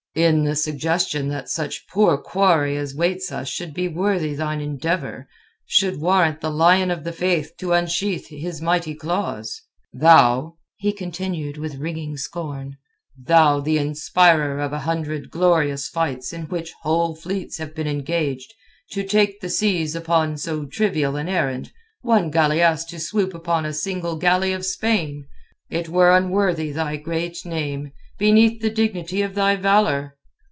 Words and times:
"In 0.13 0.43
the 0.43 0.57
suggestion 0.57 1.29
that 1.29 1.47
such 1.47 1.87
poor 1.87 2.17
quarry 2.17 2.75
as 2.75 2.93
waits 2.93 3.31
us 3.31 3.47
should 3.47 3.73
be 3.73 3.87
worthy 3.87 4.33
thine 4.35 4.59
endeavour, 4.59 5.29
should 5.65 6.01
warrant 6.01 6.41
the 6.41 6.49
Lion 6.51 6.91
of 6.91 7.05
the 7.05 7.13
Faith 7.13 7.53
to 7.59 7.71
unsheathe 7.71 8.25
his 8.27 8.59
mighty 8.61 8.93
claws. 8.93 9.61
Thou," 9.93 10.57
he 10.75 10.91
continued 10.91 11.55
with 11.55 11.75
ringing 11.77 12.17
scorn, 12.17 12.75
"thou 13.17 13.61
the 13.61 13.77
inspirer 13.77 14.59
of 14.59 14.73
a 14.73 14.79
hundred 14.79 15.29
glorious 15.31 15.87
fights 15.87 16.33
in 16.33 16.41
which 16.49 16.73
whole 16.81 17.15
fleets 17.15 17.57
have 17.59 17.73
been 17.73 17.87
engaged, 17.87 18.53
to 18.91 19.03
take 19.07 19.39
the 19.39 19.47
seas 19.49 19.95
upon 19.95 20.35
so 20.35 20.65
trivial 20.65 21.15
an 21.15 21.29
errand—one 21.29 22.29
galeasse 22.31 22.83
to 22.89 22.99
swoop 22.99 23.33
upon 23.33 23.65
a 23.65 23.71
single 23.71 24.17
galley 24.17 24.51
of 24.51 24.65
Spain! 24.65 25.25
It 25.69 25.87
were 25.87 26.11
unworthy 26.11 26.71
thy 26.73 26.97
great 26.97 27.45
name, 27.45 27.93
beneath 28.19 28.61
the 28.61 28.69
dignity 28.69 29.23
of 29.23 29.33
thy 29.33 29.55
valour!" 29.55 30.13